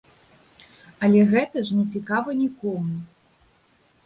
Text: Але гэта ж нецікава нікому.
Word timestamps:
Але 1.07 1.21
гэта 1.33 1.57
ж 1.67 1.77
нецікава 1.81 2.29
нікому. 2.41 2.97